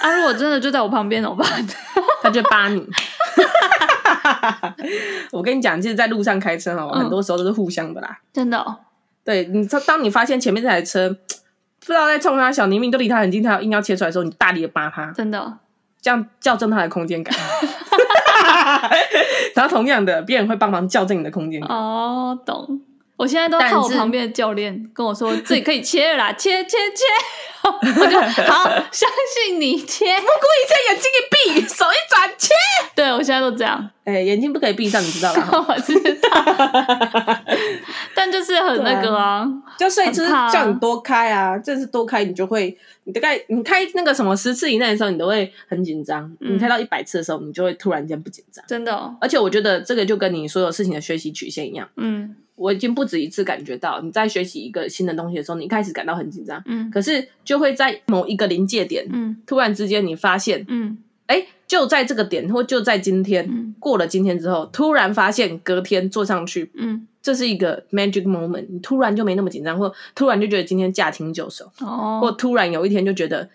[0.00, 1.66] 啊，如果真的就在我旁边怎么办？
[2.22, 2.86] 他就扒你。
[5.32, 8.20] 我跟你讲，其实，在路上开车哦，很多时候都是互相的啦。
[8.32, 8.76] 真的哦。
[9.24, 15.58] 对你，当你发现前面这台车不知道在冲他小，明明都离他很近，他硬要切出来的时候，你大力的扒他，真的，
[16.00, 17.34] 这样校正他的空间感。
[19.54, 21.62] 然后同样的，别人会帮忙校正你的空间。
[21.62, 22.80] 哦，懂。
[23.20, 27.04] 我现在都看我旁边的教练跟我说，自己可以切了啦，切切切，
[28.00, 32.54] 我就好相信你切，不顾一切，眼睛一闭，手一转，切。
[32.96, 35.66] 对，我现在都这样，哎、欸，眼睛不可以闭上，你知道吗？
[35.68, 37.38] 我知道，
[38.14, 49.14] 但就是很那个啊，啊就所以就是叫你多开啊，就是多开，你就会，你大概你开那个什么十次以内的时候，你都会很紧张，嗯、你开到一百次的时候，你就会突然间不紧张，真的、哦。
[49.20, 52.34] 而且我觉得这个就跟你所有事情的学习曲线一样，嗯。
[52.60, 73.48] 我已经不止一次感觉到，你在学习一个新的东西的时候，你一开始感到很紧张，嗯，可是就会在某一个临界点，嗯，突然之间你发现，嗯，哎，就在这个点，或就在今天，嗯，过了今天之后，突然发现隔天坐上去，嗯，这是一个 magic moment，你突然就没那么紧张，或突然就觉得今天驾轻就熟，哦，或突然有一天就觉得，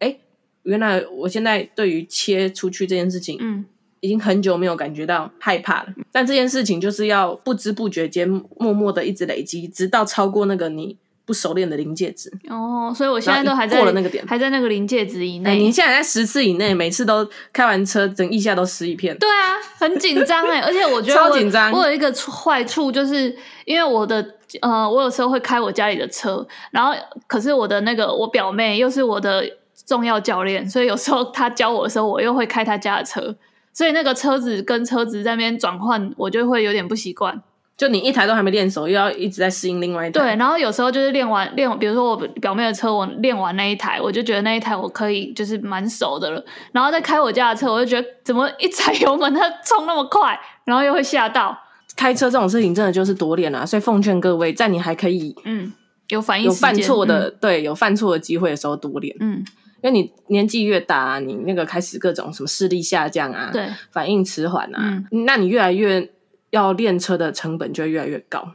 [0.00, 0.18] 哎，
[0.64, 3.64] 原来我现在对于切出去这件事情，嗯。
[4.00, 12.32] 已经很久没有感觉到害怕了，但这件事情就是要不知不觉间默默的一直累积，直到超过那个你不熟练的临界值。
[12.48, 15.58] 哦，所以我现在都还在过了那个点，还在那个临界值以内。
[15.58, 19.16] 你现在在十次以内，每次都开完车，整一下都湿一片。
[19.18, 21.70] 对啊，很紧张哎， 而且我觉得超紧张。
[21.70, 23.36] 我有一个坏处，就是
[23.66, 26.94] 因为我的呃，我有时候会开我家里的车，然后
[27.26, 29.44] 可是我的那个我表妹又是我的
[29.86, 33.36] 重要教练，所以有时候她教我的时候，我又会开她家的车。
[33.72, 37.42] 所以那个车子跟车子在那边转换，我就会有点不习惯。
[37.76, 40.20] 就你一台都还没练熟，又要一直在适应另外一台。
[40.20, 46.44] 对，然后有时候就是练完练，比如说我表妹的车，我练完那一台，我就觉得那一台我可以就是蛮熟的了。
[46.72, 51.58] 然后再开我家的车，我就觉得怎么一踩油门它冲那么快，然后又会吓到。
[51.96, 53.64] 开车这种事情真的就是多练啊！
[53.64, 55.72] 所以奉劝各位，在你还可以嗯
[56.08, 59.42] 有反应有犯错的、嗯、对有犯错的机会的时候多练嗯。
[59.82, 66.10] 因为你年纪越大啊，你那个开始各种什么视力下降啊，对，反应迟缓啊，嗯，那你越来越
[66.50, 68.52] 要练车的成本就会越来越高。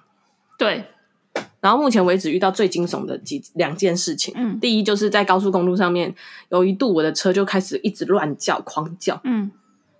[0.57, 0.85] 对，
[1.59, 6.13] 然后目前为止遇到最惊悚的几两件事情，嗯，第一就是在高速公路上面，
[6.49, 9.51] 有一度我的车就开始一直乱叫、狂叫，嗯，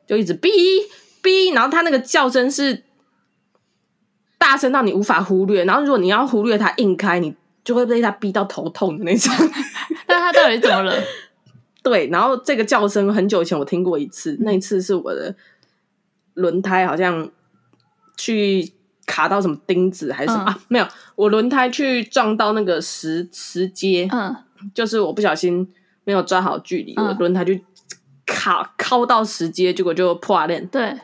[0.06, 0.50] 就一直哔
[1.24, 2.84] 哔，然后它那个叫声是
[4.38, 9.34] 大声到你无法忽略，然后如果你要忽略它，硬开你就会被它逼到头痛的那种。
[10.10, 10.94] 那他到底怎么了？
[11.84, 15.36] 对，然后这个叫声很久以前我听过一次，那一次是我的
[16.34, 17.30] 轮胎好像
[18.18, 18.74] 去
[19.06, 20.60] 卡到什么钉子还是什么、嗯、啊？
[20.68, 24.36] 没有，我轮胎去撞到那个石石阶，嗯，
[24.74, 25.72] 就是我不小心
[26.06, 27.54] 没有抓好距离，嗯、我轮胎就
[28.26, 30.66] 卡靠到石阶，结果就破链。
[30.68, 30.98] 对，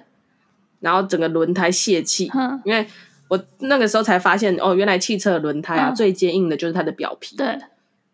[0.80, 2.88] 然后整个轮胎泄气，嗯，因为
[3.28, 7.56] 我那个时候才发现哦，原来汽车的轮胎啊、嗯、最坚硬的就是它的表皮，对。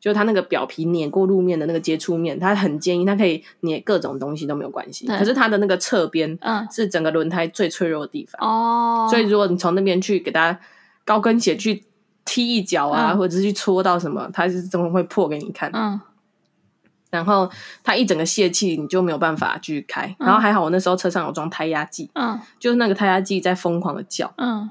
[0.07, 5.05] 就它那个表皮碾过路面的那个接触面，它很坚硬，它可以碾各种东西都没有关系。
[5.05, 9.09] 可是它的那个侧边，嗯，是整个轮胎最脆弱的地方哦。
[9.09, 10.57] 所以如果你从那边去给它
[11.03, 11.83] 高跟鞋去
[12.23, 15.69] 踢一脚啊，嗯、或者是去戳到什么，它是怎么会破给你看？
[15.73, 15.99] 嗯。
[17.09, 17.49] 然后
[17.83, 20.15] 它一整个泄气，你就没有办法继续开。
[20.19, 24.69] 然后还好我那时候车上有装胎压计，嗯，就是那个胎压计在疯狂的叫，嗯。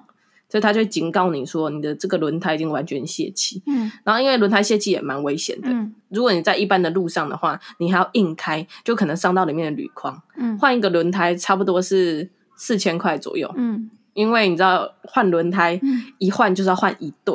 [0.49, 3.61] 所以他就会警告你说，你的这个轮胎已经完全泄气。
[3.67, 5.69] 嗯，然后因为轮胎泄气也蛮危险的。
[5.69, 10.23] 嗯，如果你在一般的路上的话，你还要硬开，就可能伤到里面的铝框。
[10.37, 13.53] 嗯，换一个轮胎差不多是四千块左右。
[13.57, 15.81] 嗯，因为你知道换轮胎，
[16.19, 17.35] 一换就是要换一对。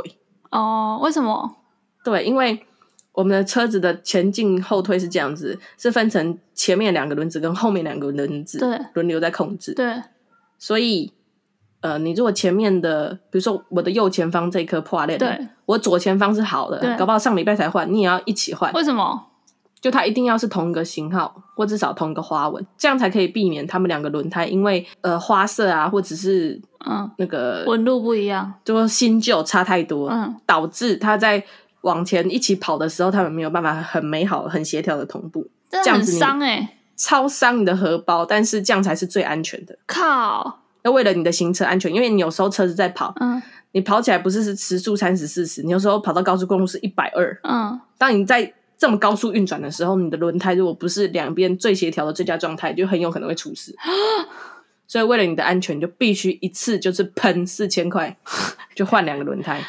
[0.49, 1.57] 哦，为什么？
[2.05, 2.65] 对，因为
[3.11, 9.73] 我们的车子的前进后退是这样子，是分成前面两个轮子跟后面两个轮子，对，轮流在控制。
[9.73, 10.01] 对，
[10.57, 11.11] 所以。
[11.81, 18.71] 呃，你如果前面的，比如说我的右前方这一颗破裂，对，我左前方是好的，搞不好上礼拜才换，你也要一起换。
[18.73, 19.27] 为什么？
[19.81, 31.43] 就它一定要是同一个型号，或至少同一个花纹，这样才可以避免他们两个轮胎因为呃花色啊，或者是嗯那个纹路不一样，就说新旧差太多，嗯，导致它在
[31.81, 39.75] 往前一起跑的时候，他们没有办法很美好、很协调的同步，这样子伤哎、欸，超伤你的荷包，但是这样才是最安全的。
[39.87, 40.59] 靠！
[40.83, 43.41] 要为了你的行车安全，因为你有时候车子在跑，嗯，
[43.71, 53.75] 你跑起来不是是时速三十四十，你有时候跑到高速公路是一百二，嗯，当你在这么高速运转的时候，你的轮胎如果不是两边最协调的最佳状态，就很有可能会出事。
[54.87, 58.17] 所以为了你的安全，就必须一次就是喷四千块，
[58.75, 59.61] 就换两个轮胎。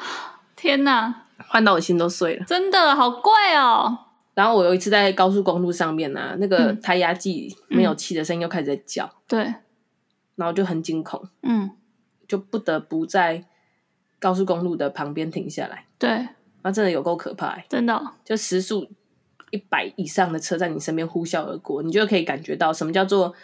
[0.56, 3.98] 天哪，换到我心都碎了，真的好贵哦。
[4.32, 9.52] 然后我有一次在高速公路上面呢、啊，那个胎压计没有气的声音又开始在叫，对。
[10.40, 11.70] 然后就很惊恐，嗯，
[12.26, 13.44] 就不得不在
[14.18, 15.84] 高速公路的旁边停下来。
[15.98, 16.26] 对，
[16.62, 18.88] 那真的有够可怕，欸，真的，哦，就时速
[19.50, 23.34] 一百以上的车在你身边呼啸而过，你就可以感觉到什么叫做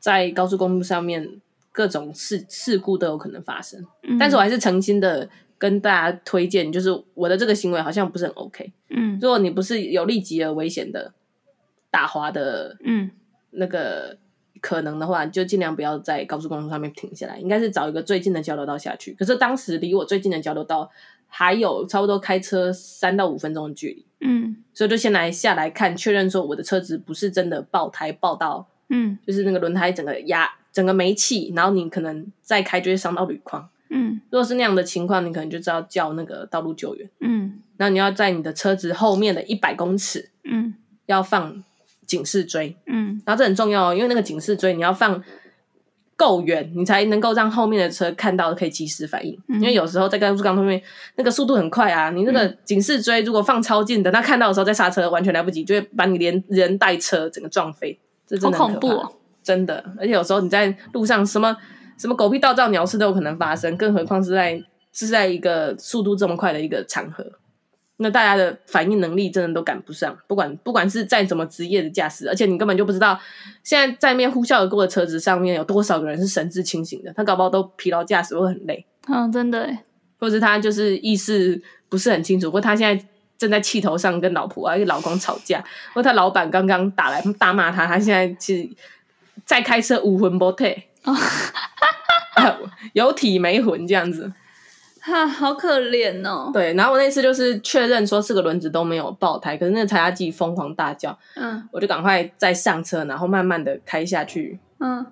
[0.00, 3.86] 在高速公路上面各种事事故都有可能发生。
[4.02, 8.72] 嗯，但是我还是诚心的跟大家推荐，就是我的这个行为好像不是很 OK。
[8.88, 11.14] 嗯，如果你不是有立即而危险的
[11.88, 13.10] 打滑的，嗯，
[13.50, 14.16] 那个
[14.60, 19.12] 可能的话，就尽量不要在高速公路上面停下来，应该是找一个最近的交流道下去。
[19.14, 20.90] 可是当时离我最近的交流道
[21.26, 40.74] 还有差不多开车三到五分钟的距离，嗯，所以就先来下来看，确认说我的车子不是真的爆胎爆到，嗯，就是那个轮胎整个压整个没气，然后你可能再开就会伤到铝框，嗯，如果是那样的情况，你可能就知道叫那个道路救援，嗯，那你要在你的车子后面的一百公尺，嗯，
[41.06, 41.64] 要放
[42.10, 45.22] 警示锥，嗯，然后这很重要哦，因为那个警示锥你要放。
[46.20, 49.34] 够远，你才能够让后面的车看到，可以及时反应。
[49.48, 50.82] 嗯、因为有时候在高速公路上面，
[51.16, 57.98] 那个速度很快啊，你那个警示锥如果放超近，等他看到的时候再刹车，完全来不及，就会把你连人带车整个撞飞。
[58.26, 59.10] 这真的很恐怖哦，
[59.42, 59.82] 真的。
[59.98, 61.56] 而且有时候你在路上，什么
[61.96, 67.24] 什么狗屁倒灶鸟事都有可能发生，更何况是在是在一个速度这么快的一个场合。
[68.02, 73.20] 那大家的反应能力真的都赶不上，不管不管是再怎么职业的驾驶，而且你根本就不知道
[73.62, 78.86] 现在在面呼啸而过的车子上面有多少个人是神志清醒的，他搞不好都疲劳驾驶会很累。
[79.06, 79.68] 嗯，真的，
[80.18, 81.60] 或者他就是意识
[81.90, 88.66] 不是很清楚，或他现在正在气头上跟老婆啊、跟老公吵架，或他老板刚刚打来大骂他，他现在是
[89.44, 90.88] 在开车无魂不退，
[92.94, 94.32] 有体没魂这样子。
[95.02, 96.50] 哈，好可怜哦。
[96.52, 105.06] 对，然后我那次就是确认说四个轮子都没有爆胎，可是那个踩压计疯狂大叫，嗯，我就赶快再上车，然后慢慢的开下去，嗯，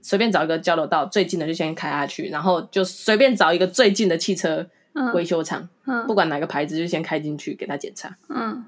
[0.00, 4.64] 随便找一个交流道最近的就先开下去，然后就随便找一个最近的汽车
[5.12, 8.64] 维修厂，嗯，不管哪个牌子就先开进去给他检查，嗯，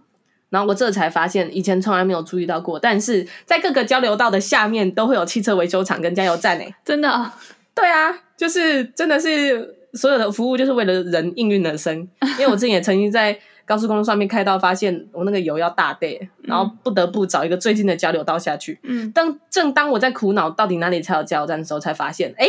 [0.49, 7.38] 然后我这才发现以前从来没有注意到过，但是在各个交流道的下面都会有汽车维修厂跟加油站诶，真的啊？
[7.75, 9.80] 对啊，就是真的是。
[9.94, 11.96] 所有的服务就是为了人应运而生，
[12.38, 18.79] 因为我之前也曾经在高速公路上面开到，发现我那个油要大杯，然后不得不找一个最近的交流道下去。
[18.83, 22.46] 嗯，当正当我在苦恼到底哪里才有加油站的时候，才发现，哎，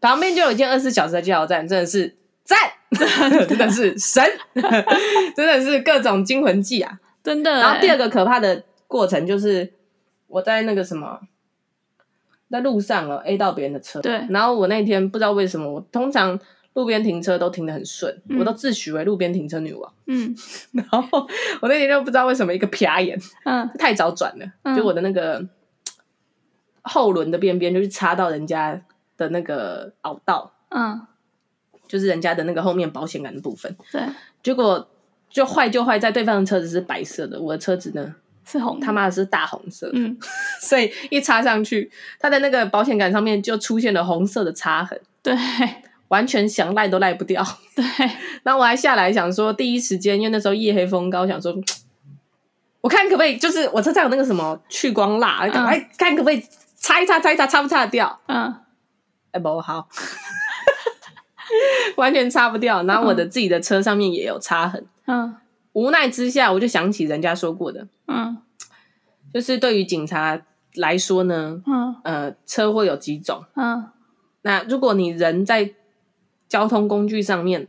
[0.00, 2.58] 旁边就有一间二十四小时的加油站，真的是赞，
[3.48, 4.24] 真的是神，
[5.36, 7.50] 真的是各种惊魂记啊，真的。
[7.50, 9.72] 然后第二个可怕的过程就是
[10.28, 11.20] 我在那个什么。
[12.50, 14.24] 在路上了 A 到别人的车，对。
[14.30, 16.38] 然后我那天不知道为什么，我通常
[16.74, 19.92] 路边停车都停得很顺，嗯、我都自诩为路边停车女王。
[20.06, 20.34] 嗯。
[20.72, 21.26] 然后
[21.60, 25.44] 我那天就不知道为什么一个瞟眼，嗯，太早转了，嗯、就我的那个
[26.82, 28.80] 后轮的边边就是插到人家
[29.16, 31.00] 的那个凹道，嗯，
[31.88, 33.74] 就是人家的那个后面保险杆的部分。
[33.90, 34.02] 对。
[34.42, 34.90] 结果
[35.30, 38.14] 就坏就坏在对方的车子是白色的，我的车子呢？
[38.46, 40.18] 是红，他妈的是大红色，嗯，
[40.60, 45.34] 所以一插上去，它的那个保险杆上面就出现了红色的擦痕，对，
[46.14, 47.84] 完全想赖都赖不掉， 对。
[48.44, 51.52] 然后我还下来想说，第一时间因为那时候夜黑风高，想说，
[52.80, 56.40] 我看可不可以，就是我车上有那个什么去光蜡，赶快看可不可以
[56.76, 58.20] 擦一擦，擦一擦，擦不擦得掉？
[58.26, 58.54] 嗯，
[59.32, 59.88] 哎不好，
[61.96, 62.84] 完全擦不掉。
[62.84, 65.34] 然后我的自己的车上面也有擦痕，嗯。
[65.72, 68.36] 无奈之下，我就想起人家说过的，嗯，
[69.34, 70.40] 就是对于警察
[70.76, 73.90] 来说呢，嗯，呃，车会有几种，嗯，
[74.42, 75.74] 那如果你人在
[76.54, 77.66] 交通工具上面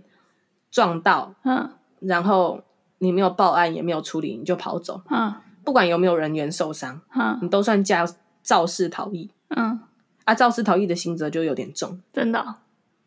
[0.69, 1.71] 撞到，嗯，
[2.01, 2.61] 然后
[2.99, 8.05] 你没有报案也没有处理，你就跑走，嗯，不管有没有人员受伤，嗯，你都算驾
[8.43, 9.79] 肇事逃逸，嗯，
[10.25, 12.57] 啊，肇事逃逸的刑责就有点重，真的，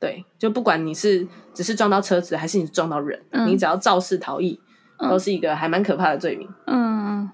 [0.00, 4.60] 对，就不管你是只是撞到车子还是你撞到人，嗯，你只要肇事逃逸。
[5.00, 6.48] 都是一个还蛮可怕的罪名。
[6.66, 7.30] 嗯，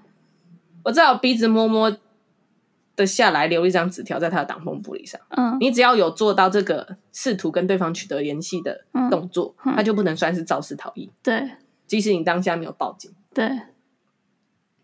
[0.83, 1.91] 我知道鼻子摸摸
[2.95, 5.19] 的下来，留一张纸条在他的挡风玻璃上。
[5.29, 11.09] 嗯，你只要有做到这个试图跟对方取得联系的动作，他就不能算是肇事逃逸。
[11.21, 11.51] 对，
[11.87, 13.11] 即使你当下没有报警。
[13.33, 13.49] 对，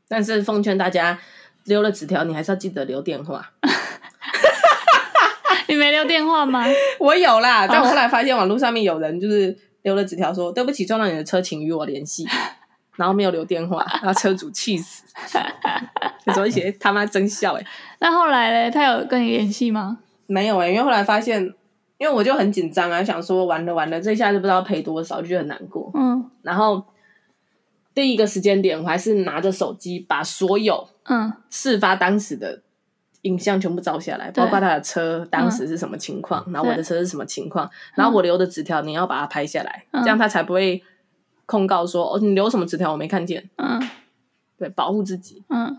[0.07, 1.19] 但是奉劝大家，
[1.65, 3.53] 留了纸条，你还是要记得留电话。
[5.67, 6.65] 你没留电话吗？
[6.99, 12.27] 我有啦，但我后来发现网络上面有人就是留了纸条说：“对不起，撞到你的车，请与我联系。”
[12.95, 15.03] 然后没有留电话，然后车主气死，
[16.33, 17.65] 所以写他妈真笑哎。
[17.99, 19.99] 那后来嘞，他有跟你联系吗？
[20.27, 21.41] 没有哎，因为后来发现，
[21.97, 25.91] 因为我就很紧张啊，想说完了完了，这下就不知道赔多少，就觉得很难过。
[25.93, 26.29] 嗯。
[26.41, 26.85] 然后
[27.93, 32.61] 第一个时间点，我还是拿着手机把所有嗯事发当时的
[33.23, 40.81] 影像全部照下来，包括他的车当时是什么情况，然后我的车是什么情况，然后我留的纸条你要把它拍下来，这样他才不会
[41.51, 43.49] 控告说哦，你留什么纸条我没看见。
[43.57, 43.81] 嗯，
[44.57, 45.43] 对，保护自己。
[45.49, 45.77] 嗯，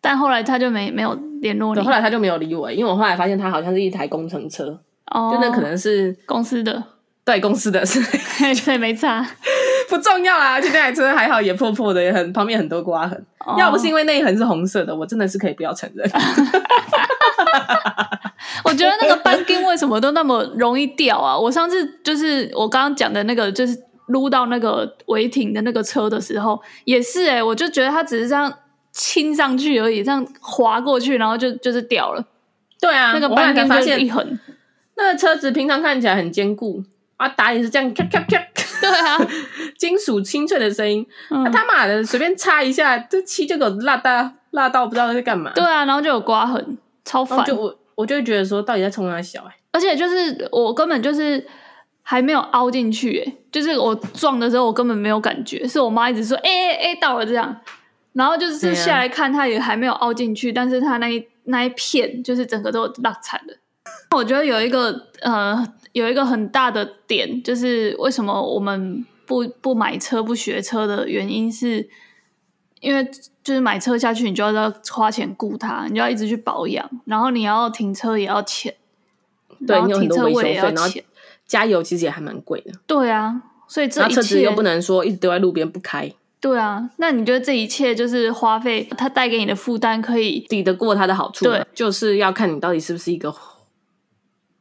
[0.00, 4.78] 但后来他就没没有联络你，对，后来他就没有理我，因为我后来发现他好像是一台工程车，
[5.10, 6.84] 哦，就那可能是公司的。
[7.24, 7.84] 对公司的，
[8.56, 9.22] 所以没差，
[9.90, 10.54] 不重要啊。
[10.54, 13.22] 而且那台车还好，也破破的，也很旁边很多刮痕。
[13.40, 13.58] Oh.
[13.58, 16.08] 要不是因为那一痕是红色的，我真的是可以不要承认。
[18.64, 21.38] 我觉得那个扳机为什么都那么容易掉啊？
[21.38, 23.78] 我上次就是我刚刚讲的那个，就是
[24.08, 28.52] 撸到那个违停的那个车的时候，也是哎、欸，我就觉得它只是这样
[28.92, 32.24] 亲上去而已，这样滑过去，然后就就是掉了。
[32.80, 34.38] 对啊，那个扳机发现一横，
[34.96, 36.82] 那个车子平常看起来很坚固。
[37.16, 38.40] 啊，打也是这样咔咔咔，
[38.80, 39.18] 对啊，
[39.76, 41.04] 金属清脆的声音。
[41.30, 45.50] 嗯、啊他妈的，随便擦一下，这漆就给我辣到辣到不知道在干嘛。
[45.52, 47.44] 对啊，然后就有刮痕，超烦。
[47.44, 49.56] 就我我就会觉得说，到底在冲哪小哎？
[49.72, 51.44] 而且就是我根本就是
[52.10, 57.54] 还没有凹进去哎，就是我撞的时候我根本没有感觉，是我妈一直说哎哎哎到了这样，
[58.14, 63.54] 然后就是下来看它也还没有凹进去，但是它那一那一片就是整个都落惨了。
[64.16, 65.74] 我觉得有一个呃。
[65.92, 71.88] 有一个很大的点，就是为什么我们不不买车、不学车的原因，是
[72.80, 73.02] 因为
[73.42, 78.72] 就是买车下去，你就要要花钱雇它，你就要一直去保养，然后你要停车也要钱，
[79.66, 80.90] 对，然后停车位也要钱，然后
[81.48, 82.70] 加油其实也还蛮贵的。
[82.86, 86.12] 对啊，所以这一切车子又不能说一直丢在路边不开。
[86.38, 91.46] 对啊，那你觉得这一切就是花费，它带给你的负担可以抵得过它的好处？
[91.46, 93.34] 对，就是要看你到底是不是一个。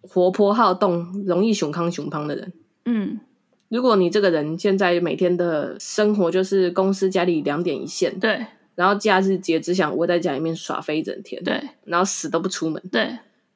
[0.10, 2.54] 活泼好动、容易熊康熊胖的人，
[2.86, 3.20] 嗯，
[3.68, 13.02] 如果你这个人现在每天的生活就是公司家里两点一线，对，然后假日节只想窝在家里面耍飞一整天，对，然后死都不出门，对，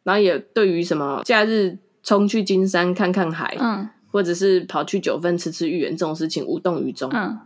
[0.03, 7.39] 然后也对于什么假日冲去金山看看海，嗯，或者是跑去九份吃吃芋圆这种事情无动于衷，嗯，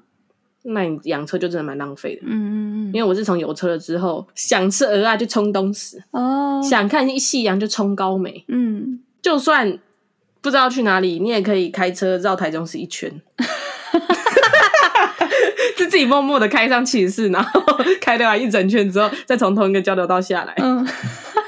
[0.63, 8.99] 那你养车就真的蛮浪费的，嗯嗯嗯，因为我是从有车了之后，想吃鹅啊就冲东石，哦，想看一夕阳就冲高美，嗯。
[9.21, 9.79] 就算
[10.39, 13.11] 不知道去哪里，你也可以开车绕台中市一圈，
[15.75, 17.59] 就自己默默的开上七十四，然后
[17.99, 20.87] 开掉完一整圈之后，再从同一个交流道下来，嗯，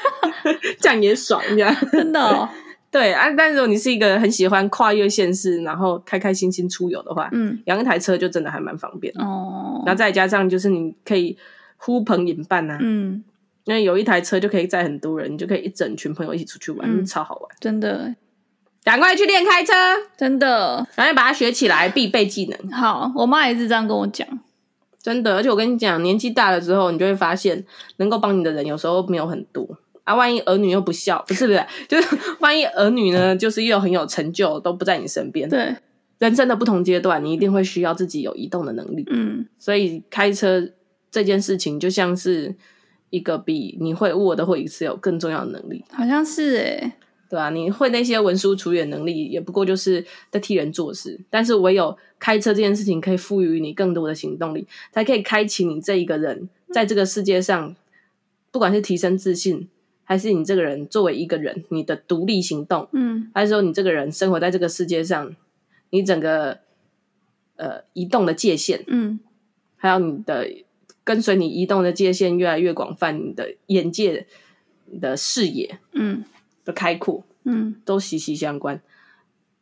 [0.82, 1.76] 这样也爽，这样。
[1.94, 2.50] 真的，哦，
[2.92, 3.30] 对啊。
[3.38, 9.84] 但是如果你是一个很喜欢跨越县市，然后开开心心出游的话，嗯，养一台车就真的还蛮方便哦。
[9.86, 11.38] 然后再加上就是你可以
[11.78, 13.24] 呼朋引伴啊，嗯。
[13.66, 17.50] 因为有一台车就可以载很多人，你就可以一整群朋友一起出去玩，嗯、超好玩。
[17.60, 18.16] 真的，
[18.86, 19.74] 赶快去练开车，
[20.16, 22.72] 真的，赶快把它学起来，必备技能。
[22.72, 24.26] 好，我妈也是这样跟我讲，
[25.02, 25.36] 真的。
[25.36, 27.66] 而且我跟你讲，年纪大了之后，你就会发现，
[27.98, 29.68] 能够帮你的人有时候没有很多
[30.08, 30.16] 啊。
[30.16, 35.48] 万一儿女又不孝，不是不是，就是万一儿女呢，就是又很有成就，都不在你身边。
[35.48, 35.76] 对，
[36.18, 39.06] 人生的不同阶段，你一定会需要自己有移动的能力。
[39.12, 40.68] 嗯，所以开车
[41.12, 42.56] 这件事情，就像是。
[43.10, 46.92] 一个比你会 Word 或 Excel 更重要的能力，好像是诶，
[47.30, 51.18] 对啊，你会那些文书处理能力，也不过就是在替人做事。
[51.30, 57.74] 但是唯有开车这件事情，可以赋予你更多的行动力，才可以开启你这一个人在这个世界上，
[58.52, 59.70] 不管是提升自信，
[60.08, 65.36] 还是你这个人作为一个人你的独立行动，嗯，还是说你这个人生活在这个世界上，
[65.92, 66.58] 你整个
[67.58, 69.20] 呃移动的界限，嗯，
[69.76, 70.48] 还有你的。
[71.04, 74.28] 跟随你移动的界限越来越广泛，你的眼界、
[74.88, 76.26] 你的视野，嗯，
[76.66, 78.82] 的开阔，嗯，都息息相关。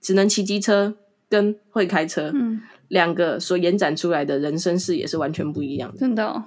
[0.02, 0.96] 只能骑机车
[1.30, 6.00] 跟会开车，嗯，两个所延展出来的人生视野是完全不一样的。
[6.00, 6.46] 真的哦，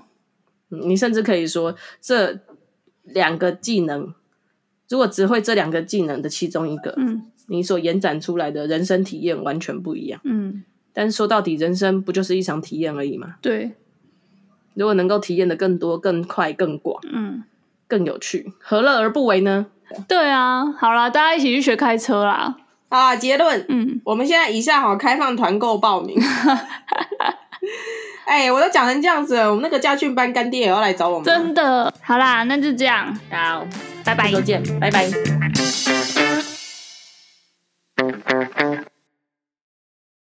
[0.70, 2.40] 嗯，你甚至可以说，这
[3.12, 4.14] 两个技能，
[4.88, 10.20] 如果只会这两个技能的其中一个，嗯，你所延展出来的人生体验完全不一样。
[10.24, 13.36] 嗯，但是说到底，人生不就是一场体验而已吗？
[13.40, 13.72] 对。
[14.74, 17.42] 如果能够体验的更多、更快、更广，嗯，
[17.88, 19.66] 更有趣，何乐而不为呢？
[20.06, 22.56] 对啊，好啦，大家一起去学开车啦！
[22.88, 26.16] 啊，结论，嗯，我们现在以下好开放团购报名。
[28.28, 31.24] 哎、欸，我都讲成这样子了，我们那个家训班干爹也要来找我们。
[31.24, 33.66] 真的，好啦，那就这样，好，
[34.04, 35.37] 拜拜，再见，拜拜。